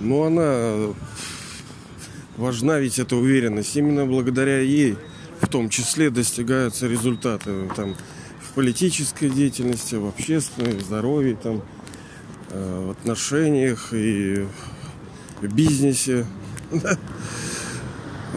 Но 0.00 0.24
она 0.24 0.94
важна 2.36 2.78
ведь 2.78 2.98
эта 2.98 3.16
уверенность. 3.16 3.76
Именно 3.76 4.06
благодаря 4.06 4.60
ей 4.60 4.96
в 5.40 5.48
том 5.48 5.68
числе 5.68 6.10
достигаются 6.10 6.86
результаты 6.86 7.68
там, 7.74 7.96
в 8.40 8.52
политической 8.54 9.28
деятельности, 9.28 9.94
в 9.94 10.06
общественной, 10.06 10.74
в 10.76 10.82
здоровье, 10.82 11.36
там, 11.36 11.62
э, 12.50 12.86
в 12.86 12.90
отношениях 12.90 13.92
и 13.92 14.46
в 15.40 15.54
бизнесе. 15.54 16.26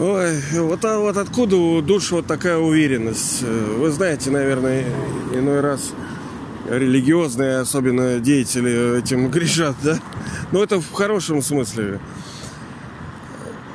Ой, 0.00 0.40
вот, 0.52 0.84
а 0.84 1.00
вот 1.00 1.16
откуда 1.16 1.56
у 1.56 1.82
душ 1.82 2.12
вот 2.12 2.24
такая 2.24 2.56
уверенность? 2.56 3.42
Вы 3.42 3.90
знаете, 3.90 4.30
наверное, 4.30 4.84
иной 5.34 5.60
раз 5.60 5.92
религиозные, 6.70 7.58
особенно 7.58 8.20
деятели 8.20 9.00
этим 9.00 9.28
грешат, 9.32 9.74
да? 9.82 9.98
Но 10.52 10.62
это 10.62 10.80
в 10.80 10.92
хорошем 10.92 11.42
смысле. 11.42 11.98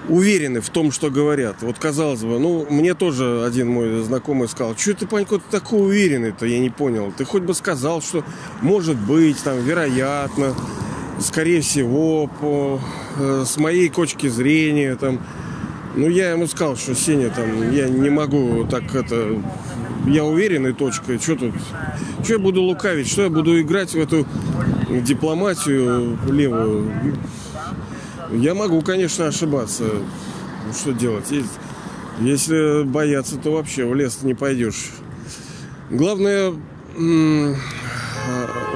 Уверены 0.07 0.61
в 0.61 0.69
том, 0.69 0.93
что 0.93 1.09
говорят. 1.09 1.57
Вот 1.61 1.77
казалось 1.77 2.21
бы, 2.21 2.39
ну, 2.39 2.67
мне 2.69 2.93
тоже 2.93 3.43
один 3.45 3.67
мой 3.67 4.01
знакомый 4.01 4.47
сказал, 4.47 4.77
что 4.77 4.93
ты, 4.93 5.05
Панько, 5.05 5.39
ты 5.39 5.43
такой 5.51 5.81
уверенный-то, 5.81 6.45
я 6.45 6.59
не 6.59 6.69
понял. 6.69 7.13
Ты 7.17 7.25
хоть 7.25 7.43
бы 7.43 7.53
сказал, 7.53 8.01
что 8.01 8.23
может 8.61 8.95
быть, 8.95 9.43
там, 9.43 9.59
вероятно, 9.59 10.55
скорее 11.19 11.59
всего, 11.59 12.27
по, 12.27 12.79
э, 13.17 13.43
с 13.45 13.57
моей 13.57 13.89
точки 13.89 14.27
зрения, 14.27 14.95
там, 14.95 15.19
ну, 15.95 16.09
я 16.09 16.31
ему 16.31 16.47
сказал, 16.47 16.75
что 16.75 16.95
Сеня, 16.95 17.29
там, 17.29 17.71
я 17.71 17.87
не 17.87 18.09
могу 18.09 18.65
так 18.69 18.95
это... 18.95 19.41
Я 20.05 20.25
уверенный 20.25 20.73
точкой. 20.73 21.17
Что 21.17 21.35
тут? 21.37 21.53
Что 22.23 22.33
я 22.33 22.39
буду 22.39 22.61
лукавить? 22.61 23.07
Что 23.07 23.23
я 23.23 23.29
буду 23.29 23.61
играть 23.61 23.91
в 23.91 23.97
эту 23.97 24.25
дипломатию 24.89 26.17
левую? 26.29 26.91
Я 28.31 28.53
могу, 28.53 28.81
конечно, 28.81 29.27
ошибаться. 29.27 29.83
Ну, 29.83 30.73
что 30.73 30.91
делать? 30.91 31.31
Если 32.19 32.83
бояться, 32.83 33.37
то 33.37 33.53
вообще 33.53 33.85
в 33.85 33.95
лес 33.95 34.19
не 34.23 34.33
пойдешь. 34.33 34.91
Главное, 35.89 36.53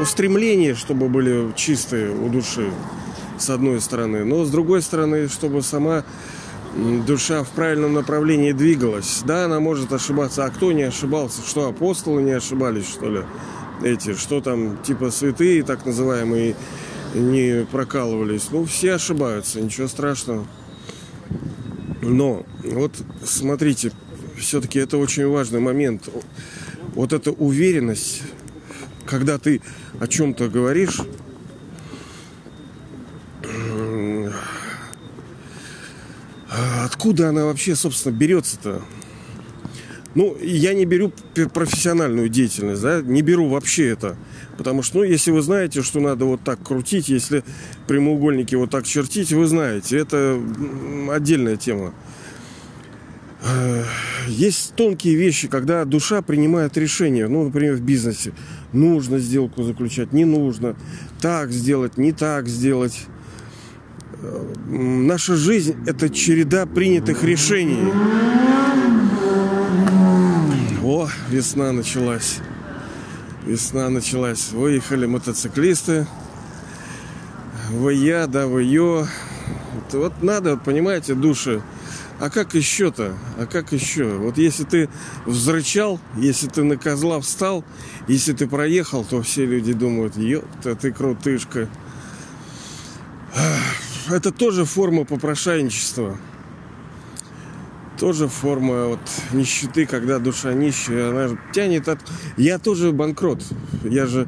устремление, 0.02 0.76
чтобы 0.76 1.10
были 1.10 1.52
чистые 1.56 2.12
у 2.12 2.30
души, 2.30 2.72
с 3.38 3.50
одной 3.50 3.82
стороны. 3.82 4.24
Но 4.24 4.46
с 4.46 4.50
другой 4.50 4.82
стороны, 4.82 5.28
чтобы 5.28 5.62
сама 5.62 6.04
душа 7.06 7.44
в 7.44 7.50
правильном 7.50 7.94
направлении 7.94 8.52
двигалась. 8.52 9.22
Да, 9.26 9.46
она 9.46 9.60
может 9.60 9.92
ошибаться. 9.92 10.46
А 10.46 10.50
кто 10.50 10.72
не 10.72 10.84
ошибался? 10.84 11.42
Что, 11.46 11.68
апостолы 11.68 12.22
не 12.22 12.32
ошибались, 12.32 12.88
что 12.88 13.10
ли? 13.10 13.22
Эти, 13.84 14.14
что 14.14 14.42
там, 14.42 14.78
типа 14.84 15.12
святые, 15.12 15.64
так 15.64 15.86
называемые, 15.86 16.56
не 17.14 17.66
прокалывались. 17.66 18.50
Ну, 18.52 18.66
все 18.66 18.94
ошибаются, 18.94 19.62
ничего 19.62 19.88
страшного. 19.88 20.46
Но, 22.02 22.46
вот 22.64 22.94
смотрите, 23.24 23.92
все-таки 24.38 24.80
это 24.80 24.98
очень 24.98 25.28
важный 25.28 25.60
момент. 25.60 26.10
Вот 26.94 27.14
эта 27.14 27.32
уверенность, 27.32 28.24
когда 29.06 29.38
ты 29.38 29.62
о 30.00 30.08
чем-то 30.08 30.48
говоришь, 30.48 31.02
откуда 36.98 37.30
она 37.30 37.46
вообще, 37.46 37.76
собственно, 37.76 38.12
берется-то? 38.12 38.82
Ну, 40.16 40.36
я 40.42 40.74
не 40.74 40.86
беру 40.86 41.14
профессиональную 41.54 42.28
деятельность, 42.28 42.82
да, 42.82 43.02
не 43.02 43.22
беру 43.22 43.48
вообще 43.50 43.90
это. 43.90 44.18
Потому 44.58 44.82
что, 44.82 44.98
ну, 44.98 45.04
если 45.04 45.30
вы 45.30 45.44
знаете, 45.44 45.84
что 45.84 46.00
надо 46.00 46.26
вот 46.26 46.42
так 46.44 46.60
крутить, 46.64 47.08
если 47.08 47.44
прямоугольники 47.86 48.56
вот 48.56 48.72
так 48.72 48.88
чертить, 48.88 49.32
вы 49.32 49.46
знаете, 49.46 49.96
это 50.00 50.42
отдельная 51.12 51.56
тема. 51.56 51.94
Есть 54.28 54.74
тонкие 54.74 55.14
вещи, 55.14 55.48
когда 55.48 55.86
душа 55.86 56.24
принимает 56.24 56.78
решение, 56.78 57.28
ну, 57.28 57.44
например, 57.44 57.76
в 57.76 57.82
бизнесе. 57.82 58.34
Нужно 58.74 59.20
сделку 59.20 59.62
заключать, 59.62 60.14
не 60.14 60.26
нужно. 60.26 60.76
Так 61.22 61.52
сделать, 61.52 61.98
не 61.98 62.12
так 62.12 62.48
сделать 62.48 63.06
наша 64.68 65.36
жизнь– 65.36 65.76
это 65.86 66.10
череда 66.10 66.66
принятых 66.66 67.24
решений. 67.24 67.92
О, 70.84 71.10
весна 71.30 71.72
началась. 71.72 72.38
Весна 73.46 73.90
началась. 73.90 74.52
Выехали 74.52 75.06
мотоциклисты. 75.06 76.08
Вы 77.72 77.94
я, 77.94 78.28
да 78.28 78.48
вы 78.48 78.64
ё. 78.64 79.08
Вот, 79.74 79.94
вот 79.94 80.24
надо, 80.24 80.58
понимаете, 80.58 81.14
души. 81.14 81.62
А 82.20 82.30
как 82.30 82.56
еще-то? 82.56 83.14
А 83.38 83.46
как 83.46 83.74
еще? 83.74 84.06
Вот 84.06 84.38
если 84.38 84.64
ты 84.64 84.90
взрычал, 85.26 86.00
если 86.16 86.48
ты 86.48 86.64
на 86.64 86.78
козла 86.78 87.20
встал, 87.20 87.64
если 88.08 88.34
ты 88.34 88.48
проехал, 88.48 89.06
то 89.06 89.22
все 89.22 89.46
люди 89.46 89.74
думают, 89.74 90.18
ёпта, 90.18 90.76
ты 90.76 90.92
крутышка 90.92 91.70
это 94.10 94.32
тоже 94.32 94.66
форма 94.66 95.06
попрошайничества. 95.06 96.18
Тоже 98.00 98.28
форма 98.28 98.90
вот 98.90 99.00
нищеты, 99.34 99.88
когда 99.88 100.20
душа 100.20 100.54
нищая, 100.54 101.10
она 101.10 101.38
тянет 101.52 101.88
от... 101.88 102.00
Я 102.38 102.60
тоже 102.60 102.92
банкрот. 102.92 103.44
Я 103.84 104.06
же 104.06 104.28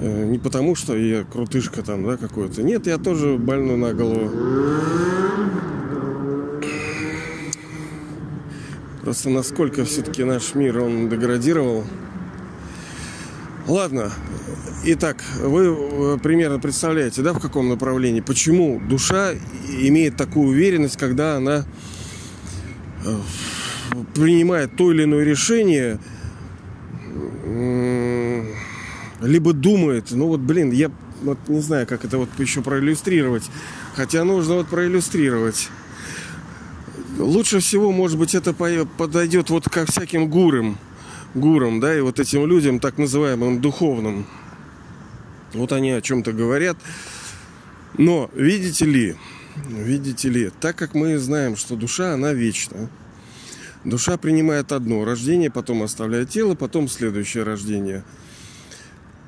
э, 0.00 0.24
не 0.24 0.38
потому, 0.38 0.74
что 0.74 0.96
я 0.96 1.24
крутышка 1.24 1.82
там, 1.82 2.06
да, 2.06 2.16
какой-то. 2.16 2.62
Нет, 2.62 2.86
я 2.86 2.96
тоже 2.96 3.36
больной 3.36 3.76
на 3.76 3.92
голову. 3.92 4.30
Просто 9.02 9.30
насколько 9.30 9.84
все-таки 9.84 10.24
наш 10.24 10.54
мир, 10.54 10.78
он 10.78 11.08
деградировал. 11.08 11.84
Ладно, 13.72 14.12
Итак, 14.84 15.24
вы 15.40 15.64
э, 15.64 16.18
примерно 16.22 16.58
представляете, 16.58 17.22
да, 17.22 17.32
в 17.32 17.40
каком 17.40 17.70
направлении, 17.70 18.20
почему 18.20 18.78
душа 18.86 19.32
имеет 19.66 20.18
такую 20.18 20.48
уверенность, 20.48 20.98
когда 20.98 21.36
она 21.36 21.64
э, 23.06 23.16
принимает 24.14 24.76
то 24.76 24.92
или 24.92 25.04
иное 25.04 25.24
решение, 25.24 25.98
либо 29.22 29.54
думает, 29.54 30.08
ну 30.10 30.26
вот, 30.26 30.40
блин, 30.40 30.70
я 30.70 30.90
вот 31.22 31.38
не 31.48 31.60
знаю, 31.60 31.86
как 31.86 32.04
это 32.04 32.18
вот 32.18 32.28
еще 32.36 32.60
проиллюстрировать, 32.60 33.44
хотя 33.94 34.22
нужно 34.24 34.56
вот 34.56 34.68
проиллюстрировать. 34.68 35.70
Лучше 37.18 37.60
всего, 37.60 37.90
может 37.90 38.18
быть, 38.18 38.34
это 38.34 38.52
подойдет 38.52 39.48
вот 39.48 39.66
ко 39.70 39.86
всяким 39.86 40.28
гурам, 40.28 40.76
гурам, 41.34 41.80
да, 41.80 41.96
и 41.96 42.00
вот 42.00 42.20
этим 42.20 42.46
людям, 42.46 42.80
так 42.80 42.98
называемым 42.98 43.60
духовным. 43.60 44.26
Вот 45.54 45.72
они 45.72 45.90
о 45.90 46.00
чем-то 46.00 46.32
говорят. 46.32 46.76
Но, 47.98 48.30
видите 48.34 48.86
ли, 48.86 49.16
видите 49.68 50.28
ли, 50.28 50.50
так 50.60 50.76
как 50.76 50.94
мы 50.94 51.18
знаем, 51.18 51.56
что 51.56 51.76
душа, 51.76 52.14
она 52.14 52.32
вечна. 52.32 52.88
Душа 53.84 54.16
принимает 54.16 54.72
одно 54.72 55.04
рождение, 55.04 55.50
потом 55.50 55.82
оставляет 55.82 56.30
тело, 56.30 56.54
потом 56.54 56.88
следующее 56.88 57.42
рождение. 57.42 58.04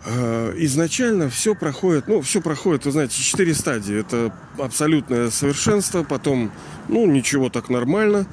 А, 0.06 0.54
изначально 0.59 1.28
все 1.28 1.54
проходит, 1.54 2.09
ну, 2.09 2.20
все 2.20 2.41
проходит, 2.41 2.84
вы 2.84 2.93
знаете, 2.93 3.20
четыре 3.20 3.54
стадии. 3.54 3.98
Это 3.98 4.32
абсолютное 4.59 5.31
совершенство, 5.31 6.04
потом, 6.04 6.53
ну, 6.88 7.06
ничего 7.06 7.48
так 7.48 7.69
нормально, 7.69 8.26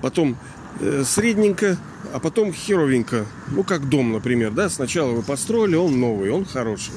потом 0.00 0.36
э, 0.80 1.02
средненько, 1.04 1.76
а 2.14 2.20
потом 2.20 2.52
херовенько. 2.52 3.26
Ну, 3.48 3.64
как 3.64 3.88
дом, 3.88 4.12
например, 4.12 4.52
да, 4.52 4.70
сначала 4.70 5.10
вы 5.10 5.22
построили, 5.22 5.74
он 5.74 5.98
новый, 5.98 6.30
он 6.30 6.44
хороший. 6.44 6.92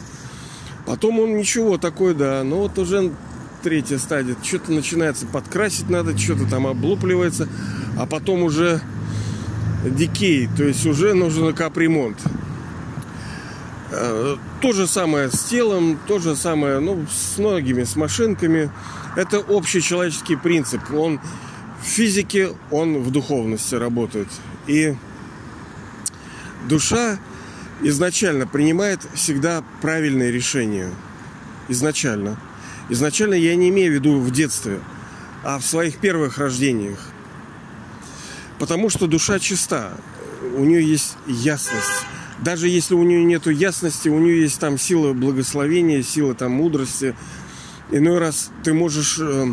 Потом 0.86 1.20
он 1.20 1.36
ничего 1.36 1.80
такой, 1.80 2.14
да, 2.14 2.44
но 2.44 2.60
вот 2.60 2.78
уже 2.78 3.12
третья 3.64 3.98
стадия, 3.98 4.36
что-то 4.44 4.72
начинается 4.72 5.26
подкрасить 5.26 5.90
надо, 5.90 6.16
что-то 6.16 6.46
там 6.46 6.68
облупливается, 6.68 7.50
а 7.98 8.06
потом 8.06 8.44
уже 8.44 8.80
дикей, 9.84 10.48
то 10.56 10.64
есть 10.64 10.86
уже 10.86 11.16
нужен 11.16 11.52
капремонт. 11.56 12.20
Э, 13.90 14.36
то 14.62 14.72
же 14.72 14.86
самое 14.86 15.32
с 15.32 15.46
телом, 15.46 15.98
то 16.06 16.20
же 16.20 16.36
самое 16.36 16.78
ну, 16.80 17.08
с 17.10 17.40
многими, 17.40 17.86
с 17.86 17.96
машинками. 17.96 18.70
Это 19.16 19.40
общий 19.40 19.82
человеческий 19.82 20.36
принцип. 20.36 20.82
Он 20.94 21.20
в 21.82 21.86
физике, 21.88 22.50
он 22.70 23.00
в 23.00 23.10
духовности 23.10 23.74
работает. 23.74 24.28
И 24.68 24.96
душа 26.68 27.18
изначально 27.82 28.48
принимает 28.48 29.02
всегда 29.14 29.64
правильные 29.82 30.32
решения. 30.32 30.90
Изначально. 31.70 32.40
Изначально 32.90 33.34
я 33.34 33.56
не 33.56 33.70
имею 33.70 33.92
в 33.92 33.96
виду 33.96 34.20
в 34.20 34.32
детстве, 34.32 34.80
а 35.44 35.60
в 35.60 35.66
своих 35.66 35.98
первых 35.98 36.38
рождениях. 36.38 37.00
Потому 38.60 38.90
что 38.90 39.08
душа 39.08 39.40
чиста. 39.40 39.92
У 40.56 40.64
нее 40.64 40.84
есть 40.84 41.18
ясность. 41.28 42.06
даже 42.40 42.68
если 42.68 42.94
у 42.94 43.04
нее 43.04 43.24
нет 43.24 43.48
ясности, 43.48 44.10
у 44.10 44.20
нее 44.20 44.42
есть 44.42 44.60
там 44.60 44.78
сила 44.78 45.14
благословения, 45.14 46.04
сила 46.04 46.36
там 46.36 46.52
мудрости. 46.52 47.16
Иной 47.92 48.20
раз 48.20 48.52
ты 48.64 48.74
можешь 48.74 49.18
э, 49.20 49.24
э, 49.24 49.48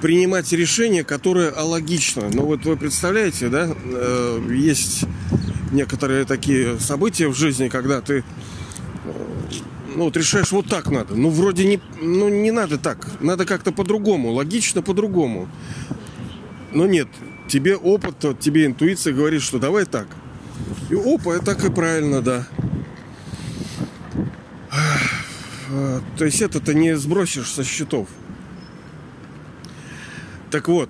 принимать 0.00 0.52
решение, 0.52 1.04
которое 1.04 1.50
алогично. 1.50 2.28
Но 2.32 2.42
вот 2.42 2.64
вы 2.64 2.76
представляете, 2.76 3.48
да, 3.48 3.68
э, 3.68 4.48
есть 4.54 5.04
некоторые 5.72 6.24
такие 6.24 6.78
события 6.78 7.28
в 7.28 7.36
жизни, 7.36 7.68
когда 7.68 8.00
ты 8.00 8.18
э, 8.18 8.22
ну, 9.96 10.04
вот 10.04 10.16
решаешь, 10.16 10.52
вот 10.52 10.66
так 10.66 10.90
надо. 10.90 11.14
Ну, 11.14 11.30
вроде 11.30 11.64
не, 11.64 11.80
ну, 12.00 12.28
не 12.28 12.50
надо 12.50 12.78
так. 12.78 13.20
Надо 13.20 13.44
как-то 13.44 13.72
по-другому, 13.72 14.32
логично 14.32 14.82
по-другому. 14.82 15.48
Но 16.72 16.86
нет, 16.86 17.08
тебе 17.48 17.76
опыт, 17.76 18.38
тебе 18.40 18.66
интуиция 18.66 19.12
говорит, 19.12 19.42
что 19.42 19.58
давай 19.58 19.86
так. 19.86 20.06
И 20.90 20.94
опа, 20.94 21.38
так 21.38 21.64
и 21.64 21.70
правильно, 21.70 22.22
да. 22.22 22.46
То 26.16 26.24
есть 26.24 26.40
это-то 26.40 26.74
не 26.74 26.96
сбросишь 26.96 27.50
со 27.50 27.64
счетов. 27.64 28.08
Так 30.50 30.68
вот, 30.68 30.88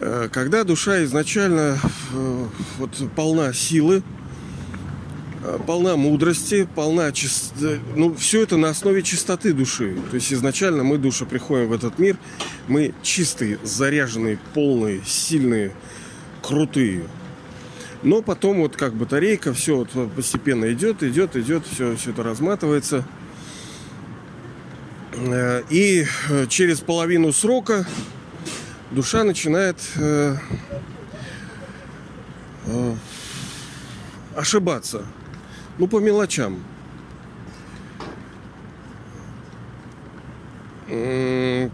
э, 0.00 0.28
когда 0.30 0.62
душа 0.62 1.02
изначально 1.04 1.78
э, 2.12 2.46
вот, 2.78 2.90
полна 3.16 3.52
силы, 3.52 4.04
э, 5.42 5.58
полна 5.66 5.96
мудрости, 5.96 6.68
полна 6.76 7.10
чистоты, 7.10 7.80
ну, 7.96 8.14
все 8.14 8.42
это 8.42 8.56
на 8.56 8.68
основе 8.68 9.02
чистоты 9.02 9.52
души. 9.52 9.96
То 10.10 10.16
есть 10.16 10.32
изначально 10.32 10.84
мы, 10.84 10.98
душа, 10.98 11.24
приходим 11.24 11.68
в 11.68 11.72
этот 11.72 11.98
мир, 11.98 12.16
мы 12.68 12.94
чистые, 13.02 13.58
заряженные, 13.64 14.38
полные, 14.54 15.00
сильные, 15.04 15.72
крутые. 16.40 17.04
Но 18.04 18.22
потом 18.22 18.58
вот 18.58 18.76
как 18.76 18.94
батарейка, 18.94 19.52
все 19.54 19.76
вот 19.78 19.88
постепенно 20.14 20.70
идет, 20.72 21.02
идет, 21.02 21.34
идет, 21.36 21.64
все, 21.66 21.96
все 21.96 22.10
это 22.10 22.22
разматывается. 22.22 23.04
И 25.70 26.04
через 26.48 26.80
половину 26.80 27.32
срока 27.32 27.86
душа 28.94 29.24
начинает 29.24 29.76
э, 29.96 30.36
э, 32.66 32.94
ошибаться. 34.36 35.04
Ну, 35.78 35.88
по 35.88 35.98
мелочам. 35.98 36.62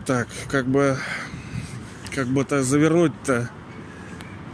Так, 0.07 0.29
как 0.49 0.67
бы, 0.67 0.97
как 2.15 2.27
бы 2.29 2.43
это 2.43 2.63
завернуть-то, 2.63 3.51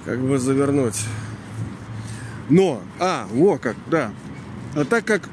как 0.05 0.21
бы 0.21 0.39
завернуть. 0.39 1.05
Но, 2.49 2.83
а, 2.99 3.27
во 3.31 3.59
как, 3.59 3.77
да. 3.89 4.13
А 4.75 4.85
так 4.85 5.05
как 5.05 5.29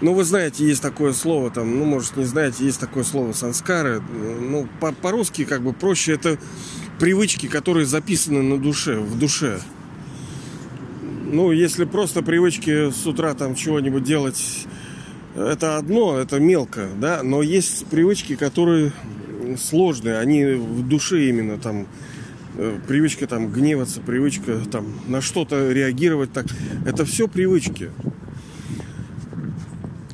ну, 0.00 0.12
вы 0.12 0.24
знаете, 0.24 0.66
есть 0.66 0.82
такое 0.82 1.12
слово, 1.12 1.50
там, 1.50 1.78
ну, 1.78 1.84
может, 1.84 2.16
не 2.16 2.24
знаете, 2.24 2.64
есть 2.64 2.80
такое 2.80 3.04
слово 3.04 3.32
санскары. 3.32 4.00
Ну, 4.40 4.68
по- 4.80 4.92
по-русски 4.92 5.44
как 5.44 5.62
бы 5.62 5.72
проще 5.72 6.12
это 6.12 6.38
привычки, 6.98 7.46
которые 7.46 7.86
записаны 7.86 8.42
на 8.42 8.58
душе, 8.58 8.98
в 8.98 9.18
душе. 9.18 9.60
Ну, 11.24 11.50
если 11.50 11.84
просто 11.84 12.22
привычки 12.22 12.90
с 12.90 13.06
утра 13.06 13.34
там 13.34 13.54
чего-нибудь 13.54 14.04
делать, 14.04 14.66
это 15.34 15.76
одно, 15.76 16.16
это 16.18 16.40
мелко, 16.40 16.88
да, 16.98 17.22
но 17.22 17.42
есть 17.42 17.86
привычки, 17.86 18.36
которые 18.36 18.92
сложные, 19.58 20.18
они 20.18 20.44
в 20.44 20.86
душе 20.86 21.28
именно 21.28 21.58
там 21.58 21.86
э, 22.56 22.78
привычка 22.86 23.26
там 23.26 23.52
гневаться, 23.52 24.00
привычка 24.00 24.58
там 24.70 24.86
на 25.06 25.20
что-то 25.20 25.72
реагировать 25.72 26.32
так. 26.32 26.46
Это 26.84 27.04
все 27.04 27.28
привычки. 27.28 27.90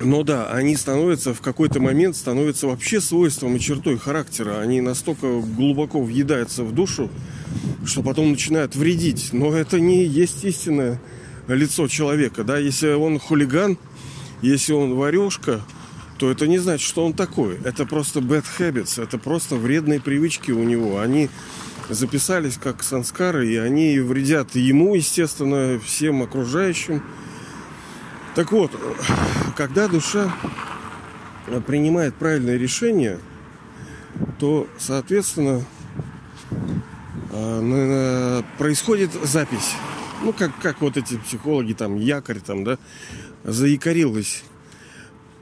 Но 0.02 0.24
да, 0.24 0.50
они 0.50 0.76
становятся 0.76 1.32
в 1.32 1.40
какой-то 1.40 1.80
момент 1.80 2.16
становятся 2.16 2.66
вообще 2.66 3.00
свойством 3.00 3.56
и 3.56 3.60
чертой 3.60 3.98
характера. 3.98 4.60
Они 4.60 4.80
настолько 4.80 5.40
глубоко 5.40 6.00
въедаются 6.00 6.64
в 6.64 6.74
душу, 6.74 7.08
что 7.84 8.02
потом 8.02 8.30
начинают 8.30 8.74
вредить. 8.74 9.30
Но 9.32 9.54
это 9.54 9.78
не 9.78 10.04
есть 10.04 10.44
истинное 10.44 11.00
лицо 11.46 11.86
человека. 11.88 12.44
Да? 12.44 12.58
Если 12.58 12.92
он 12.92 13.18
хулиган, 13.18 13.78
если 14.40 14.72
он 14.72 14.94
варежка, 14.94 15.60
то 16.18 16.30
это 16.30 16.46
не 16.46 16.58
значит, 16.58 16.86
что 16.86 17.04
он 17.04 17.14
такой. 17.14 17.58
Это 17.64 17.84
просто 17.86 18.20
bad 18.20 18.44
habits, 18.58 19.02
это 19.02 19.18
просто 19.18 19.56
вредные 19.56 20.00
привычки 20.00 20.50
у 20.50 20.62
него. 20.62 21.00
Они 21.00 21.28
записались 21.88 22.58
как 22.62 22.82
санскары, 22.82 23.48
и 23.48 23.56
они 23.56 23.98
вредят 23.98 24.54
ему, 24.54 24.94
естественно, 24.94 25.80
всем 25.84 26.22
окружающим. 26.22 27.02
Так 28.34 28.50
вот, 28.50 28.70
когда 29.56 29.88
душа 29.88 30.34
принимает 31.66 32.14
правильное 32.14 32.56
решение, 32.56 33.18
то, 34.38 34.66
соответственно, 34.78 35.62
а, 37.30 38.42
происходит 38.56 39.10
запись. 39.22 39.74
Ну, 40.22 40.32
как, 40.32 40.52
как 40.62 40.80
вот 40.80 40.96
эти 40.96 41.18
психологи, 41.18 41.74
там, 41.74 41.96
якорь, 41.96 42.40
там, 42.40 42.64
да, 42.64 42.78
заякорилась. 43.44 44.44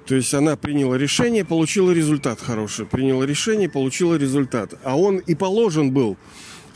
То 0.07 0.17
есть 0.17 0.35
она 0.35 0.57
приняла 0.57 0.99
решение, 0.99 1.45
получила 1.45 1.93
результат 1.93 2.41
хороший. 2.41 2.87
Приняла 2.87 3.25
решение, 3.25 3.69
получила 3.69 4.17
результат. 4.17 4.75
А 4.83 4.99
он 4.99 5.19
и 5.19 5.37
положен 5.37 5.93
был 5.93 6.17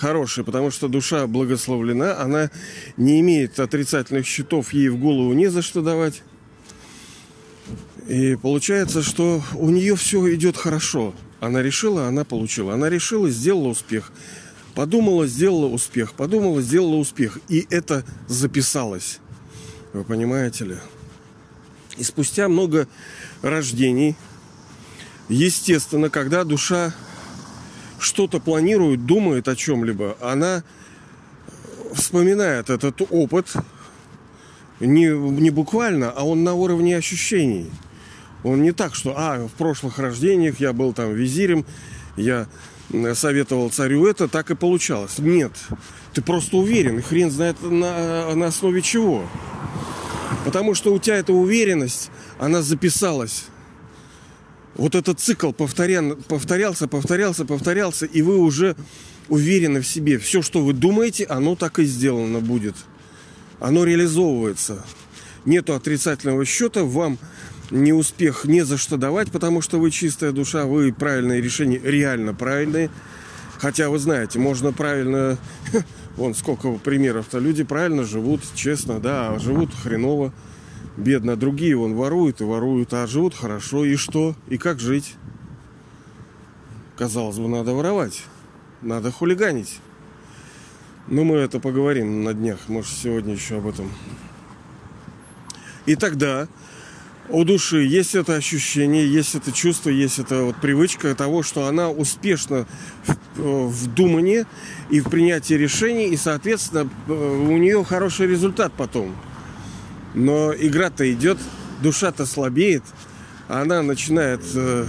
хороший, 0.04 0.44
потому 0.44 0.70
что 0.70 0.88
душа 0.88 1.26
благословлена, 1.26 2.20
она 2.20 2.50
не 2.98 3.20
имеет 3.20 3.58
отрицательных 3.58 4.26
счетов, 4.26 4.74
ей 4.74 4.90
в 4.90 4.98
голову 4.98 5.32
не 5.32 5.46
за 5.46 5.62
что 5.62 5.80
давать. 5.80 6.22
И 8.06 8.36
получается, 8.36 9.02
что 9.02 9.42
у 9.54 9.70
нее 9.70 9.96
все 9.96 10.34
идет 10.34 10.58
хорошо. 10.58 11.14
Она 11.40 11.62
решила, 11.62 12.06
она 12.06 12.24
получила. 12.24 12.74
Она 12.74 12.90
решила, 12.90 13.30
сделала 13.30 13.68
успех. 13.68 14.12
Подумала, 14.74 15.26
сделала 15.26 15.68
успех. 15.68 16.12
Подумала, 16.12 16.60
сделала 16.60 16.96
успех. 16.96 17.38
И 17.48 17.66
это 17.70 18.04
записалось. 18.28 19.20
Вы 19.94 20.04
понимаете 20.04 20.64
ли? 20.66 20.76
И 21.96 22.04
спустя 22.04 22.50
много 22.50 22.88
рождений, 23.40 24.16
естественно, 25.30 26.10
когда 26.10 26.44
душа 26.44 26.92
что-то 28.04 28.40
планирует, 28.40 29.06
думает 29.06 29.48
о 29.48 29.56
чем-либо, 29.56 30.16
она 30.20 30.62
вспоминает 31.92 32.70
этот 32.70 33.02
опыт 33.10 33.52
не, 34.80 35.06
не 35.06 35.50
буквально, 35.50 36.10
а 36.10 36.24
он 36.24 36.44
на 36.44 36.54
уровне 36.54 36.96
ощущений. 36.96 37.70
Он 38.42 38.62
не 38.62 38.72
так, 38.72 38.94
что, 38.94 39.14
а, 39.16 39.46
в 39.46 39.52
прошлых 39.52 39.98
рождениях 39.98 40.60
я 40.60 40.72
был 40.72 40.92
там 40.92 41.14
визирем, 41.14 41.64
я 42.16 42.46
советовал 43.14 43.70
царю 43.70 44.06
это, 44.06 44.28
так 44.28 44.50
и 44.50 44.54
получалось. 44.54 45.18
Нет, 45.18 45.52
ты 46.12 46.20
просто 46.20 46.58
уверен, 46.58 47.02
хрен 47.02 47.30
знает 47.30 47.56
на, 47.62 48.34
на 48.34 48.46
основе 48.46 48.82
чего. 48.82 49.24
Потому 50.44 50.74
что 50.74 50.92
у 50.92 50.98
тебя 50.98 51.16
эта 51.16 51.32
уверенность, 51.32 52.10
она 52.38 52.60
записалась 52.60 53.46
вот 54.76 54.94
этот 54.94 55.20
цикл 55.20 55.52
повторян, 55.52 56.16
повторялся, 56.28 56.88
повторялся, 56.88 57.44
повторялся, 57.44 58.06
и 58.06 58.22
вы 58.22 58.38
уже 58.38 58.76
уверены 59.28 59.80
в 59.80 59.86
себе. 59.86 60.18
Все, 60.18 60.42
что 60.42 60.62
вы 60.62 60.72
думаете, 60.72 61.24
оно 61.24 61.56
так 61.56 61.78
и 61.78 61.84
сделано 61.84 62.40
будет. 62.40 62.74
Оно 63.60 63.84
реализовывается. 63.84 64.84
Нету 65.44 65.74
отрицательного 65.74 66.44
счета, 66.44 66.84
вам 66.84 67.18
не 67.70 67.92
успех 67.92 68.44
не 68.44 68.62
за 68.62 68.76
что 68.76 68.96
давать, 68.96 69.30
потому 69.30 69.60
что 69.60 69.78
вы 69.78 69.90
чистая 69.90 70.32
душа, 70.32 70.64
вы 70.66 70.92
правильные 70.92 71.40
решения, 71.40 71.80
реально 71.82 72.34
правильные. 72.34 72.90
Хотя 73.58 73.88
вы 73.88 73.98
знаете, 73.98 74.38
можно 74.38 74.72
правильно, 74.72 75.38
вон 76.16 76.34
сколько 76.34 76.72
примеров-то, 76.72 77.38
люди 77.38 77.62
правильно 77.62 78.04
живут, 78.04 78.42
честно, 78.54 79.00
да, 79.00 79.30
а 79.30 79.38
живут 79.38 79.70
хреново 79.74 80.32
бедно. 80.96 81.36
Другие 81.36 81.76
вон 81.76 81.94
воруют 81.94 82.40
и 82.40 82.44
воруют, 82.44 82.92
а 82.94 83.06
живут 83.06 83.34
хорошо. 83.34 83.84
И 83.84 83.96
что? 83.96 84.34
И 84.48 84.58
как 84.58 84.80
жить? 84.80 85.14
Казалось 86.96 87.38
бы, 87.38 87.48
надо 87.48 87.72
воровать. 87.72 88.24
Надо 88.82 89.10
хулиганить. 89.10 89.80
Но 91.08 91.24
мы 91.24 91.36
это 91.36 91.60
поговорим 91.60 92.24
на 92.24 92.32
днях. 92.32 92.58
Может, 92.68 92.92
сегодня 92.92 93.34
еще 93.34 93.58
об 93.58 93.66
этом. 93.66 93.90
И 95.86 95.96
тогда 95.96 96.48
у 97.28 97.44
души 97.44 97.84
есть 97.84 98.14
это 98.14 98.34
ощущение, 98.34 99.10
есть 99.10 99.34
это 99.34 99.52
чувство, 99.52 99.90
есть 99.90 100.18
эта 100.18 100.44
вот 100.44 100.56
привычка 100.56 101.14
того, 101.14 101.42
что 101.42 101.66
она 101.66 101.90
успешна 101.90 102.66
в, 103.34 103.68
в 103.68 103.94
думании 103.94 104.46
и 104.90 105.00
в 105.00 105.08
принятии 105.08 105.54
решений, 105.54 106.08
и, 106.08 106.16
соответственно, 106.16 106.88
у 107.08 107.56
нее 107.56 107.82
хороший 107.84 108.26
результат 108.26 108.72
потом. 108.76 109.14
Но 110.14 110.54
игра-то 110.54 111.10
идет, 111.12 111.38
душа-то 111.82 112.24
слабеет, 112.24 112.84
а 113.48 113.62
она 113.62 113.82
начинает 113.82 114.40
э, 114.54 114.86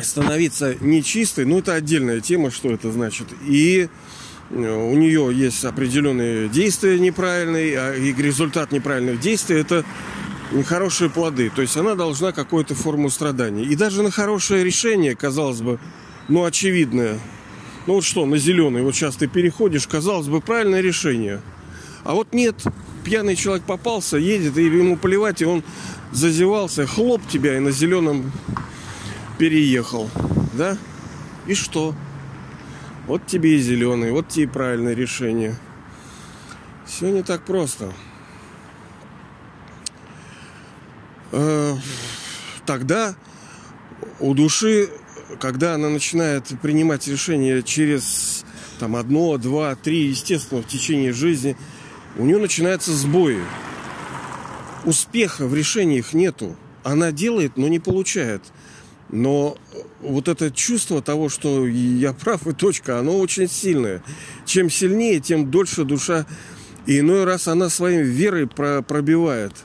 становиться 0.00 0.76
нечистой. 0.80 1.44
Ну, 1.44 1.58
это 1.58 1.74
отдельная 1.74 2.20
тема, 2.20 2.50
что 2.50 2.70
это 2.70 2.92
значит. 2.92 3.28
И 3.46 3.88
э, 4.50 4.54
у 4.54 4.96
нее 4.96 5.30
есть 5.34 5.64
определенные 5.64 6.48
действия 6.48 6.98
неправильные, 6.98 7.78
а 7.78 7.94
и 7.94 8.12
результат 8.14 8.72
неправильных 8.72 9.20
действий 9.20 9.56
это 9.56 9.84
нехорошие 10.52 11.10
плоды. 11.10 11.50
То 11.54 11.62
есть 11.62 11.76
она 11.76 11.94
должна 11.94 12.32
какую-то 12.32 12.74
форму 12.74 13.10
страданий. 13.10 13.64
И 13.64 13.74
даже 13.74 14.02
на 14.02 14.10
хорошее 14.10 14.64
решение, 14.64 15.16
казалось 15.16 15.60
бы, 15.60 15.78
ну, 16.28 16.44
очевидное. 16.44 17.18
Ну 17.86 17.94
вот 17.94 18.04
что, 18.04 18.24
на 18.24 18.38
зеленый, 18.38 18.82
вот 18.82 18.94
сейчас 18.94 19.16
ты 19.16 19.26
переходишь, 19.26 19.86
казалось 19.86 20.28
бы, 20.28 20.40
правильное 20.40 20.80
решение. 20.80 21.42
А 22.04 22.12
вот 22.14 22.32
нет, 22.32 22.62
пьяный 23.02 23.34
человек 23.34 23.64
попался, 23.64 24.18
едет, 24.18 24.56
и 24.58 24.64
ему 24.64 24.96
плевать, 24.96 25.40
и 25.40 25.46
он 25.46 25.64
зазевался, 26.12 26.86
хлоп 26.86 27.22
тебя 27.26 27.56
и 27.56 27.60
на 27.60 27.70
зеленом 27.70 28.30
переехал. 29.38 30.10
Да? 30.52 30.76
И 31.46 31.54
что? 31.54 31.94
Вот 33.06 33.26
тебе 33.26 33.56
и 33.56 33.58
зеленый, 33.58 34.12
вот 34.12 34.28
тебе 34.28 34.44
и 34.44 34.48
правильное 34.48 34.94
решение. 34.94 35.56
Все 36.86 37.08
не 37.08 37.22
так 37.22 37.44
просто. 37.44 37.92
Э, 41.32 41.74
тогда 42.66 43.14
у 44.20 44.34
души, 44.34 44.90
когда 45.40 45.74
она 45.74 45.88
начинает 45.88 46.46
принимать 46.60 47.08
решения 47.08 47.62
через 47.62 48.44
там 48.78 48.96
одно, 48.96 49.36
два, 49.38 49.74
три, 49.74 50.06
естественно, 50.06 50.62
в 50.62 50.66
течение 50.66 51.12
жизни, 51.12 51.56
у 52.16 52.24
нее 52.24 52.38
начинаются 52.38 52.92
сбои. 52.92 53.40
Успеха 54.84 55.46
в 55.46 55.54
решениях 55.54 56.12
нету. 56.12 56.56
Она 56.82 57.12
делает, 57.12 57.56
но 57.56 57.68
не 57.68 57.78
получает. 57.78 58.42
Но 59.10 59.56
вот 60.00 60.28
это 60.28 60.50
чувство 60.50 61.00
того, 61.00 61.28
что 61.28 61.66
я 61.66 62.12
прав 62.12 62.46
и 62.46 62.52
точка, 62.52 62.98
оно 62.98 63.18
очень 63.18 63.48
сильное. 63.48 64.02
Чем 64.44 64.70
сильнее, 64.70 65.20
тем 65.20 65.50
дольше 65.50 65.84
душа. 65.84 66.26
И 66.86 66.98
иной 66.98 67.24
раз 67.24 67.48
она 67.48 67.68
своей 67.68 68.02
верой 68.02 68.46
пробивает– 68.46 69.52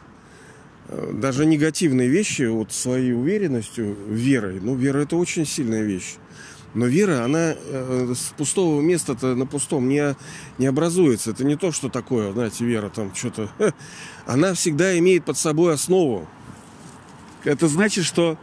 Э, 0.89 1.11
даже 1.13 1.45
негативные 1.45 2.07
вещи 2.07 2.43
вот 2.43 2.71
своей 2.71 3.13
уверенностью, 3.13 3.95
верой, 4.07 4.59
ну, 4.59 4.75
вера 4.75 4.99
это 4.99 5.17
очень 5.17 5.45
сильная 5.45 5.83
вещь. 5.83 6.15
Но 6.73 6.85
вера, 6.85 7.23
она 7.23 7.55
э, 7.55 8.13
с 8.15 8.31
пустого 8.37 8.79
места-то 8.81 9.35
на 9.35 9.45
пустом 9.47 9.89
не, 9.89 10.15
не 10.59 10.67
образуется. 10.67 11.31
Это 11.31 11.43
не 11.43 11.55
то, 11.55 11.71
что 11.71 11.89
такое, 11.89 12.31
знаете, 12.31 12.63
вера 12.63 12.89
там 12.89 13.13
что-то. 13.15 13.49
Она 14.27 14.53
всегда 14.53 14.97
имеет 14.99 15.25
под 15.25 15.37
собой 15.37 15.73
основу. 15.73 16.27
Это 17.43 17.67
значит, 17.67 18.05
что 18.05 18.37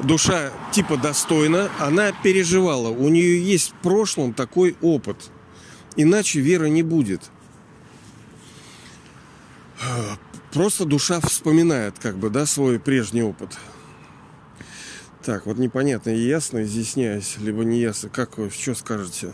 душа 0.00 0.50
типа 0.72 0.96
достойна, 0.96 1.70
она 1.78 2.12
переживала. 2.12 2.88
У 2.88 3.08
нее 3.08 3.42
есть 3.42 3.70
в 3.70 3.74
прошлом 3.82 4.34
такой 4.34 4.76
опыт. 4.82 5.30
Иначе 5.96 6.40
вера 6.40 6.66
не 6.66 6.82
будет. 6.82 7.22
Просто 10.52 10.84
душа 10.84 11.20
вспоминает, 11.20 11.98
как 11.98 12.16
бы, 12.16 12.30
да, 12.30 12.46
свой 12.46 12.78
прежний 12.78 13.22
опыт. 13.22 13.56
Так, 15.24 15.46
вот 15.46 15.56
непонятно, 15.56 16.10
ясно 16.10 16.64
изъясняюсь, 16.64 17.38
либо 17.38 17.64
не 17.64 17.80
ясно. 17.80 18.10
Как 18.10 18.36
вы, 18.36 18.50
что 18.50 18.74
скажете? 18.74 19.32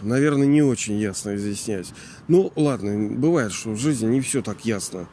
Наверное, 0.00 0.48
не 0.48 0.60
очень 0.60 0.98
ясно 0.98 1.36
изъясняюсь. 1.36 1.92
Ну, 2.26 2.52
ладно, 2.56 3.10
бывает, 3.16 3.52
что 3.52 3.70
в 3.70 3.78
жизни 3.78 4.06
не 4.06 4.20
все 4.20 4.42
так 4.42 4.64
ясно. 4.64 5.06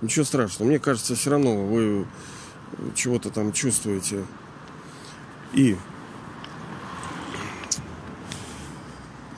Ничего 0.00 0.24
страшного. 0.24 0.68
Мне 0.68 0.78
кажется, 0.78 1.16
все 1.16 1.30
равно 1.30 1.66
вы 1.66 2.06
чего-то 2.94 3.30
там 3.30 3.52
чувствуете. 3.52 4.24
И 5.54 5.76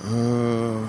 э, 0.02 0.86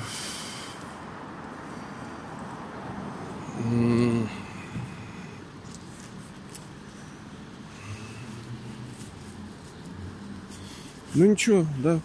Ну 11.16 11.26
ничего, 11.28 11.66
да, 11.82 12.02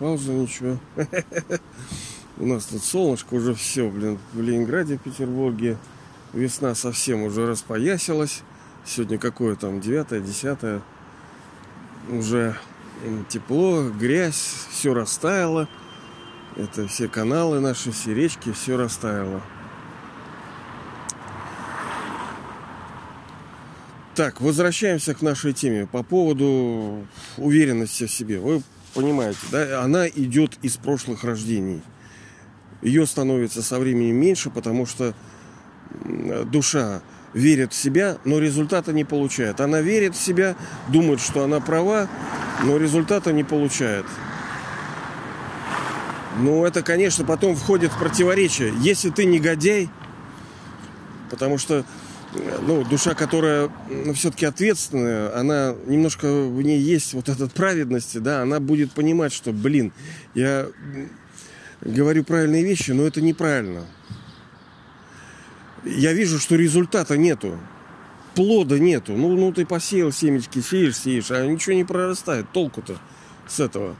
пауза, 0.00 0.32
ничего. 0.32 0.78
У 2.38 2.44
нас 2.44 2.64
тут 2.64 2.82
солнышко 2.82 3.34
уже 3.34 3.54
все, 3.54 3.88
блин, 3.88 4.18
в 4.32 4.40
Ленинграде, 4.40 4.98
Петербурге. 4.98 5.76
Весна 6.32 6.74
совсем 6.74 7.22
уже 7.22 7.46
распоясилась. 7.46 8.42
Сегодня 8.84 9.18
какое 9.18 9.54
там, 9.54 9.80
9 9.80 10.24
10 10.24 10.82
Уже 12.10 12.56
тепло, 13.28 13.90
грязь, 13.90 14.66
все 14.70 14.92
растаяло. 14.92 15.68
Это 16.56 16.88
все 16.88 17.06
каналы 17.06 17.60
наши, 17.60 17.92
все 17.92 18.12
речки, 18.12 18.50
все 18.50 18.76
растаяло. 18.76 19.40
Так, 24.18 24.40
возвращаемся 24.40 25.14
к 25.14 25.22
нашей 25.22 25.52
теме 25.52 25.86
по 25.86 26.02
поводу 26.02 27.06
уверенности 27.36 28.08
в 28.08 28.10
себе. 28.10 28.40
Вы 28.40 28.62
понимаете, 28.92 29.38
да, 29.52 29.84
она 29.84 30.08
идет 30.08 30.58
из 30.60 30.76
прошлых 30.76 31.22
рождений. 31.22 31.82
Ее 32.82 33.06
становится 33.06 33.62
со 33.62 33.78
временем 33.78 34.16
меньше, 34.16 34.50
потому 34.50 34.86
что 34.86 35.14
душа 36.46 37.00
верит 37.32 37.72
в 37.72 37.76
себя, 37.76 38.18
но 38.24 38.40
результата 38.40 38.92
не 38.92 39.04
получает. 39.04 39.60
Она 39.60 39.82
верит 39.82 40.16
в 40.16 40.20
себя, 40.20 40.56
думает, 40.88 41.20
что 41.20 41.44
она 41.44 41.60
права, 41.60 42.08
но 42.64 42.76
результата 42.76 43.32
не 43.32 43.44
получает. 43.44 44.04
Ну, 46.38 46.64
это, 46.64 46.82
конечно, 46.82 47.24
потом 47.24 47.54
входит 47.54 47.92
в 47.92 47.98
противоречие. 48.00 48.74
Если 48.80 49.10
ты 49.10 49.26
негодяй, 49.26 49.88
потому 51.30 51.56
что 51.56 51.84
ну, 52.32 52.84
душа, 52.84 53.14
которая 53.14 53.70
ну, 53.88 54.12
все-таки 54.12 54.44
ответственная, 54.44 55.34
она 55.38 55.74
немножко 55.86 56.26
в 56.26 56.60
ней 56.62 56.78
есть 56.78 57.14
вот 57.14 57.28
эта 57.28 57.46
праведность, 57.48 58.20
да, 58.22 58.42
она 58.42 58.60
будет 58.60 58.92
понимать, 58.92 59.32
что, 59.32 59.52
блин, 59.52 59.92
я 60.34 60.66
говорю 61.80 62.24
правильные 62.24 62.64
вещи, 62.64 62.90
но 62.90 63.04
это 63.04 63.20
неправильно. 63.20 63.86
Я 65.84 66.12
вижу, 66.12 66.38
что 66.38 66.56
результата 66.56 67.16
нету, 67.16 67.58
плода 68.34 68.78
нету. 68.78 69.14
Ну, 69.14 69.34
ну 69.36 69.52
ты 69.52 69.64
посеял 69.64 70.12
семечки, 70.12 70.60
сеешь, 70.60 70.98
сеешь, 70.98 71.30
а 71.30 71.46
ничего 71.46 71.76
не 71.76 71.84
прорастает. 71.84 72.50
Толку-то 72.52 72.98
с 73.46 73.60
этого. 73.60 73.96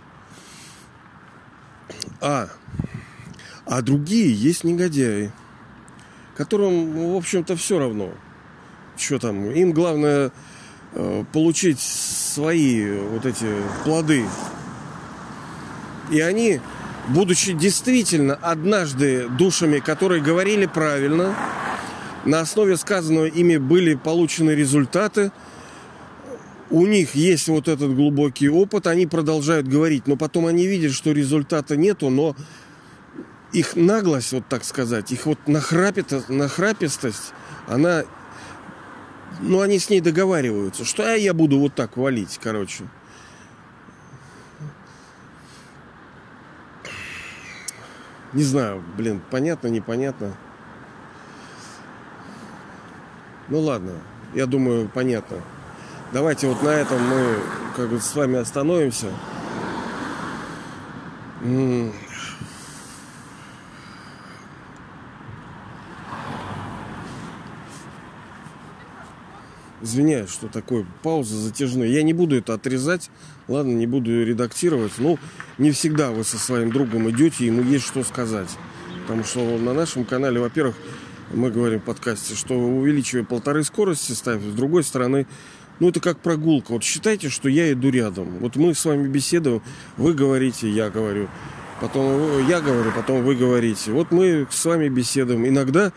А, 2.21 2.49
а 3.65 3.81
другие 3.81 4.33
есть 4.33 4.65
негодяи 4.65 5.33
которым, 6.39 7.13
в 7.15 7.17
общем-то, 7.17 7.57
все 7.57 7.81
равно. 7.81 8.11
Что 8.97 9.19
там? 9.19 9.51
Им 9.51 9.73
главное 9.73 10.31
э, 10.93 11.25
получить 11.33 11.81
свои 11.81 12.97
вот 12.97 13.27
эти 13.27 13.47
плоды. 13.83 14.25
И 16.13 16.21
они, 16.21 16.61
будучи 17.09 17.53
действительно 17.55 18.37
однажды 18.37 19.29
душами, 19.29 19.81
которые 19.81 20.23
говорили 20.23 20.67
правильно, 20.67 21.35
на 22.25 22.41
основе 22.41 22.77
сказанного 22.77 23.27
ими 23.27 23.57
были 23.57 23.95
получены 23.95 24.53
результаты, 24.53 25.33
у 26.71 26.87
них 26.87 27.17
есть 27.17 27.49
вот 27.49 27.67
этот 27.67 27.97
глубокий 27.97 28.49
опыт, 28.49 28.87
они 28.87 29.09
продолжают 29.09 29.67
говорить, 29.67 30.07
но 30.07 30.17
потом 30.17 30.47
они 30.47 30.69
видят, 30.69 30.93
что 30.93 31.11
результата 31.11 31.77
нету, 31.77 32.11
но 32.11 32.37
их 33.53 33.77
наглость, 33.77 34.33
вот 34.33 34.47
так 34.49 34.65
сказать, 34.65 35.11
их 35.13 35.27
вот 35.27 35.39
нахрапит, 35.47 36.29
нахрапистость, 36.29 37.33
она, 37.67 38.05
ну, 39.41 39.61
они 39.61 39.79
с 39.79 39.89
ней 39.91 40.01
договариваются, 40.01 40.85
что 40.85 41.05
а 41.05 41.17
я 41.17 41.33
буду 41.35 41.59
вот 41.59 41.75
так 41.75 41.97
валить, 41.97 42.39
короче. 42.43 42.85
Не 48.35 48.43
знаю, 48.43 48.85
блин, 48.97 49.23
понятно, 49.31 49.69
непонятно. 49.69 50.35
Ну 53.49 53.61
ладно, 53.61 53.93
я 54.35 54.45
думаю, 54.45 54.91
понятно. 54.93 55.39
Давайте 56.13 56.49
вот 56.49 56.63
на 56.63 56.69
этом 56.69 57.03
мы 57.03 57.37
как 57.75 57.89
бы 57.89 58.01
с 58.01 58.15
вами 58.15 58.39
остановимся. 58.39 59.09
Извиняюсь, 69.81 70.31
что 70.31 70.49
такое 70.49 70.87
пауза 71.03 71.37
затяжная. 71.37 71.89
Я 71.89 72.03
не 72.03 72.13
буду 72.13 72.37
это 72.37 72.55
отрезать, 72.55 73.11
ладно, 73.47 73.73
не 73.73 73.87
буду 73.87 74.25
редактировать. 74.25 74.93
Но 74.99 75.19
не 75.57 75.71
всегда 75.71 76.11
вы 76.11 76.25
со 76.25 76.39
своим 76.39 76.73
другом 76.73 77.09
идете, 77.11 77.47
ему 77.47 77.63
есть 77.63 77.87
что 77.87 78.03
сказать. 78.03 78.51
Потому 79.03 79.25
что 79.25 79.41
на 79.59 79.73
нашем 79.73 80.05
канале, 80.05 80.41
во-первых, 80.41 80.77
мы 81.33 81.51
говорим 81.51 81.81
в 81.81 81.85
подкасте, 81.85 82.35
что 82.35 82.55
увеличивая 82.55 83.25
полторы 83.25 83.63
скорости 83.63 84.13
ставь, 84.13 84.43
с 84.43 84.55
другой 84.55 84.83
стороны, 84.83 85.27
Ну, 85.81 85.89
это 85.91 86.01
как 86.01 86.19
прогулка. 86.19 86.73
Вот 86.73 86.83
считайте, 86.83 87.29
что 87.29 87.49
я 87.49 87.73
иду 87.73 87.91
рядом. 87.91 88.39
Вот 88.41 88.57
мы 88.57 88.75
с 88.75 88.85
вами 88.85 89.07
беседуем, 89.07 89.63
вы 89.97 90.13
говорите, 90.13 90.69
я 90.69 90.91
говорю. 90.91 91.29
Потом 91.81 92.47
я 92.49 92.61
говорю, 92.61 92.91
потом 92.91 93.23
вы 93.23 93.37
говорите. 93.37 93.93
Вот 93.93 94.11
мы 94.11 94.49
с 94.51 94.65
вами 94.65 94.89
беседуем. 94.89 95.47
Иногда 95.47 95.93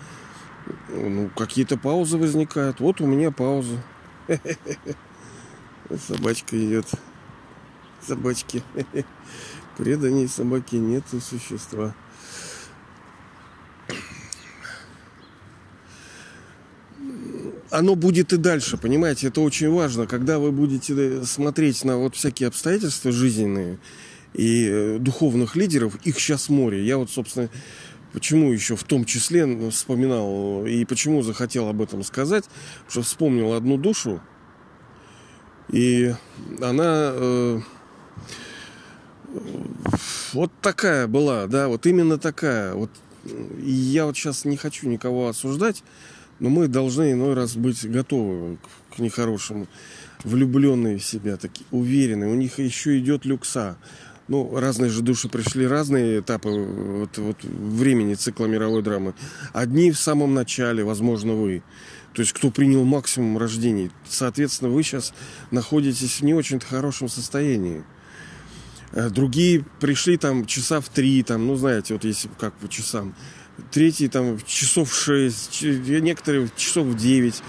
ну, 0.89 1.29
какие-то 1.35 1.77
паузы 1.77 2.17
возникают. 2.17 2.79
Вот 2.79 3.01
у 3.01 3.05
меня 3.05 3.31
пауза. 3.31 3.81
Собачка 6.07 6.57
идет. 6.57 6.87
Собачки. 8.01 8.63
Преданней 9.77 10.27
собаки 10.27 10.75
нету 10.75 11.19
существа. 11.21 11.93
оно 17.71 17.95
будет 17.95 18.33
и 18.33 18.37
дальше, 18.37 18.77
понимаете, 18.77 19.27
это 19.27 19.41
очень 19.41 19.71
важно, 19.71 20.05
когда 20.05 20.39
вы 20.39 20.51
будете 20.51 21.23
смотреть 21.23 21.83
на 21.85 21.97
вот 21.97 22.15
всякие 22.15 22.47
обстоятельства 22.47 23.11
жизненные 23.11 23.79
и 24.33 24.67
э, 24.69 24.97
духовных 24.99 25.55
лидеров, 25.55 25.95
их 26.03 26.19
сейчас 26.19 26.49
море. 26.49 26.85
Я 26.85 26.97
вот, 26.97 27.09
собственно, 27.09 27.49
почему 28.13 28.51
еще 28.51 28.75
в 28.75 28.83
том 28.83 29.05
числе 29.05 29.69
вспоминал 29.69 30.65
и 30.65 30.85
почему 30.85 31.21
захотел 31.21 31.67
об 31.67 31.81
этом 31.81 32.03
сказать, 32.03 32.45
что 32.87 33.01
вспомнил 33.01 33.53
одну 33.53 33.77
душу, 33.77 34.21
и 35.69 36.13
она 36.61 37.11
э, 37.13 37.59
вот 40.33 40.51
такая 40.61 41.07
была, 41.07 41.47
да, 41.47 41.67
вот 41.67 41.85
именно 41.85 42.17
такая. 42.17 42.73
Вот 42.73 42.91
и 43.25 43.71
я 43.71 44.05
вот 44.05 44.17
сейчас 44.17 44.45
не 44.45 44.57
хочу 44.57 44.87
никого 44.87 45.27
осуждать, 45.27 45.83
но 46.39 46.49
мы 46.49 46.67
должны 46.67 47.11
иной 47.11 47.35
раз 47.35 47.55
быть 47.55 47.89
готовы 47.89 48.57
к, 48.57 48.95
к 48.95 48.99
нехорошему. 48.99 49.67
Влюбленные 50.23 50.97
в 50.97 51.03
себя, 51.03 51.37
такие 51.37 51.65
уверенные. 51.71 52.29
У 52.29 52.35
них 52.35 52.59
еще 52.59 52.99
идет 52.99 53.25
люкса. 53.25 53.77
Ну, 54.31 54.57
разные 54.57 54.89
же 54.89 55.01
души 55.01 55.27
пришли, 55.27 55.67
разные 55.67 56.21
этапы 56.21 56.49
вот, 56.49 57.17
вот, 57.17 57.43
времени 57.43 58.13
цикла 58.13 58.45
мировой 58.45 58.81
драмы. 58.81 59.13
Одни 59.51 59.91
в 59.91 59.99
самом 59.99 60.33
начале, 60.33 60.85
возможно, 60.85 61.33
вы. 61.33 61.63
То 62.13 62.21
есть, 62.21 62.31
кто 62.31 62.49
принял 62.49 62.85
максимум 62.85 63.37
рождений. 63.37 63.91
Соответственно, 64.07 64.71
вы 64.71 64.83
сейчас 64.83 65.13
находитесь 65.51 66.21
в 66.21 66.21
не 66.21 66.33
очень 66.33 66.61
хорошем 66.61 67.09
состоянии. 67.09 67.83
Э, 68.93 69.09
другие 69.09 69.65
пришли 69.81 70.15
там 70.15 70.45
часа 70.45 70.79
в 70.79 70.87
три, 70.87 71.23
там, 71.23 71.45
ну, 71.45 71.57
знаете, 71.57 71.93
вот 71.93 72.05
если 72.05 72.29
как 72.39 72.53
по 72.53 72.69
часам 72.69 73.13
третий 73.69 74.07
там 74.07 74.39
часов 74.45 74.95
6, 74.95 75.61
некоторые 75.61 76.49
часов 76.55 76.87
в 76.87 76.95
9. 76.95 77.43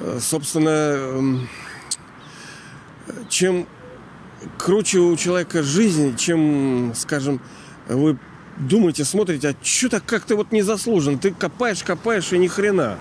Э, 0.00 0.18
собственно, 0.20 0.68
эм, 0.68 1.48
чем 3.28 3.68
круче 4.58 4.98
у 4.98 5.16
человека 5.16 5.62
жизнь, 5.62 6.16
чем, 6.16 6.92
скажем, 6.94 7.40
вы 7.88 8.18
думаете, 8.58 9.04
смотрите, 9.04 9.50
а 9.50 9.54
что-то 9.62 10.00
как-то 10.00 10.36
вот 10.36 10.52
не 10.52 10.62
заслужен. 10.62 11.18
Ты 11.18 11.32
копаешь, 11.32 11.82
копаешь 11.82 12.32
и 12.32 12.38
ни 12.38 12.46
хрена. 12.46 12.98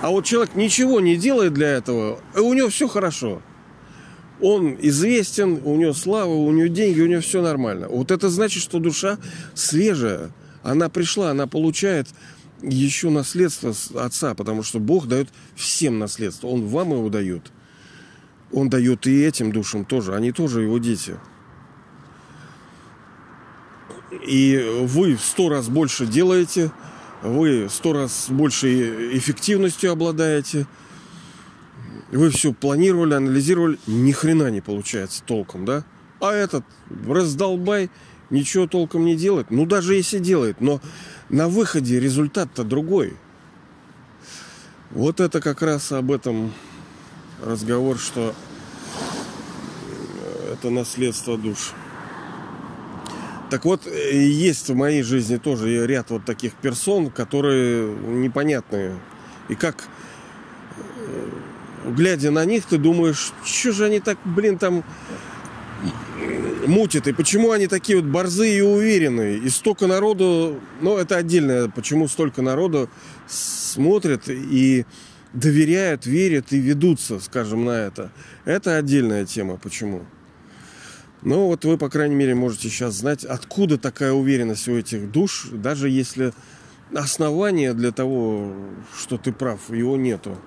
А 0.00 0.10
вот 0.10 0.24
человек 0.24 0.54
ничего 0.54 1.00
не 1.00 1.16
делает 1.16 1.54
для 1.54 1.68
этого, 1.68 2.20
и 2.36 2.38
у 2.38 2.54
него 2.54 2.68
все 2.68 2.86
хорошо. 2.86 3.42
Он 4.40 4.76
известен, 4.80 5.60
у 5.64 5.74
него 5.74 5.92
слава, 5.92 6.32
у 6.32 6.52
него 6.52 6.68
деньги, 6.68 7.00
у 7.00 7.06
него 7.06 7.20
все 7.20 7.42
нормально. 7.42 7.88
Вот 7.88 8.12
это 8.12 8.28
значит, 8.28 8.62
что 8.62 8.78
душа 8.78 9.18
свежая. 9.54 10.30
Она 10.62 10.88
пришла, 10.88 11.30
она 11.30 11.48
получает 11.48 12.06
еще 12.62 13.10
наследство 13.10 13.74
отца, 13.94 14.34
потому 14.34 14.62
что 14.62 14.78
Бог 14.78 15.08
дает 15.08 15.28
всем 15.56 15.98
наследство. 15.98 16.48
Он 16.48 16.66
вам 16.66 16.92
его 16.92 17.08
дает. 17.08 17.50
Он 18.52 18.68
дает 18.68 19.06
и 19.06 19.22
этим 19.22 19.52
душам 19.52 19.84
тоже. 19.84 20.14
Они 20.14 20.32
тоже 20.32 20.62
его 20.62 20.78
дети. 20.78 21.16
И 24.26 24.82
вы 24.82 25.16
в 25.16 25.20
сто 25.20 25.48
раз 25.48 25.68
больше 25.68 26.06
делаете, 26.06 26.70
вы 27.22 27.68
сто 27.70 27.92
раз 27.92 28.26
больше 28.30 29.16
эффективностью 29.16 29.92
обладаете. 29.92 30.66
Вы 32.10 32.30
все 32.30 32.54
планировали, 32.54 33.14
анализировали, 33.14 33.78
ни 33.86 34.12
хрена 34.12 34.50
не 34.50 34.62
получается 34.62 35.22
толком, 35.22 35.66
да? 35.66 35.84
А 36.20 36.32
этот 36.32 36.64
раздолбай 37.06 37.90
ничего 38.30 38.66
толком 38.66 39.04
не 39.04 39.14
делает. 39.14 39.50
Ну, 39.50 39.66
даже 39.66 39.94
если 39.94 40.18
делает, 40.18 40.60
но 40.60 40.80
на 41.28 41.48
выходе 41.48 42.00
результат-то 42.00 42.64
другой. 42.64 43.14
Вот 44.90 45.20
это 45.20 45.42
как 45.42 45.60
раз 45.60 45.92
об 45.92 46.10
этом 46.10 46.52
разговор, 47.44 47.98
что 47.98 48.34
это 50.52 50.70
наследство 50.70 51.36
душ. 51.36 51.72
Так 53.50 53.64
вот, 53.64 53.86
есть 53.86 54.68
в 54.68 54.74
моей 54.74 55.02
жизни 55.02 55.36
тоже 55.36 55.86
ряд 55.86 56.10
вот 56.10 56.24
таких 56.24 56.52
персон, 56.54 57.10
которые 57.10 57.94
непонятные. 57.94 58.98
И 59.48 59.54
как, 59.54 59.88
глядя 61.86 62.30
на 62.30 62.44
них, 62.44 62.66
ты 62.66 62.76
думаешь, 62.76 63.32
что 63.44 63.72
же 63.72 63.86
они 63.86 64.00
так, 64.00 64.18
блин, 64.24 64.58
там 64.58 64.84
мутит, 66.66 67.08
и 67.08 67.12
почему 67.12 67.52
они 67.52 67.66
такие 67.66 68.00
вот 68.00 68.10
борзые 68.10 68.58
и 68.58 68.60
уверенные, 68.60 69.38
и 69.38 69.48
столько 69.48 69.86
народу, 69.86 70.60
ну, 70.82 70.98
это 70.98 71.16
отдельное, 71.16 71.68
почему 71.68 72.08
столько 72.08 72.42
народу 72.42 72.90
смотрят 73.26 74.28
и 74.28 74.84
доверяют, 75.32 76.06
верят 76.06 76.52
и 76.52 76.58
ведутся, 76.58 77.20
скажем, 77.20 77.64
на 77.64 77.86
это. 77.86 78.10
Это 78.44 78.76
отдельная 78.76 79.26
тема, 79.26 79.56
почему. 79.56 80.04
Но 81.22 81.48
вот 81.48 81.64
вы, 81.64 81.78
по 81.78 81.88
крайней 81.88 82.14
мере, 82.14 82.34
можете 82.34 82.68
сейчас 82.68 82.94
знать, 82.94 83.24
откуда 83.24 83.76
такая 83.76 84.12
уверенность 84.12 84.68
у 84.68 84.76
этих 84.76 85.10
душ, 85.10 85.48
даже 85.52 85.88
если 85.88 86.32
основания 86.94 87.74
для 87.74 87.90
того, 87.90 88.54
что 88.96 89.18
ты 89.18 89.32
прав, 89.32 89.70
его 89.70 89.96
нету. 89.96 90.38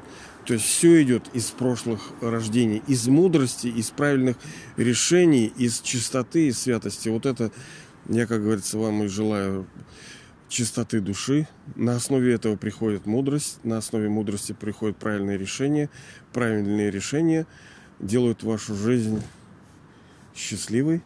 То 0.45 0.55
есть 0.55 0.65
все 0.65 1.03
идет 1.03 1.23
из 1.33 1.45
прошлых 1.45 2.11
рождений, 2.21 2.81
из 2.87 3.07
мудрости, 3.07 3.67
из 3.67 3.91
правильных 3.91 4.37
решений, 4.75 5.53
из 5.55 5.81
чистоты, 5.81 6.47
из 6.47 6.59
святости. 6.59 7.09
Вот 7.09 7.25
это 7.25 7.51
я, 8.09 8.25
как 8.25 8.41
говорится, 8.41 8.77
вам 8.77 9.03
и 9.03 9.07
желаю 9.07 9.67
чистоты 10.51 10.99
души. 10.99 11.47
На 11.75 11.95
основе 11.95 12.33
этого 12.33 12.57
приходит 12.57 13.05
мудрость, 13.05 13.63
на 13.63 13.77
основе 13.77 14.09
мудрости 14.09 14.51
приходят 14.51 14.97
правильные 14.97 15.37
решения. 15.37 15.89
Правильные 16.33 16.91
решения 16.91 17.47
делают 17.99 18.43
вашу 18.43 18.75
жизнь 18.75 19.23
счастливой, 20.35 21.01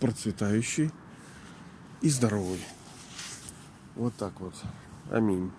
процветающей 0.00 0.90
и 2.00 2.08
здоровой. 2.08 2.60
Вот 3.94 4.14
так 4.16 4.40
вот. 4.40 4.54
Аминь. 5.10 5.50